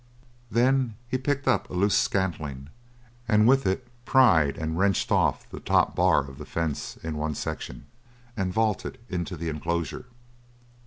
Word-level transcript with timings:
Then 0.49 0.95
he 1.07 1.19
picked 1.19 1.47
up 1.47 1.69
a 1.69 1.73
loose 1.75 1.93
scantling 1.95 2.69
and 3.27 3.47
with 3.47 3.67
it 3.67 3.87
pried 4.03 4.57
and 4.57 4.75
wrenched 4.75 5.11
off 5.11 5.47
the 5.47 5.59
top 5.59 5.95
bar 5.95 6.27
of 6.27 6.39
the 6.39 6.45
fence 6.47 6.97
in 7.03 7.17
one 7.17 7.35
section 7.35 7.85
and 8.35 8.51
vaulted 8.51 8.97
into 9.09 9.35
the 9.37 9.47
enclosure. 9.49 10.05